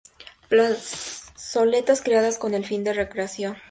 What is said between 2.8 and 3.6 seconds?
de recreación.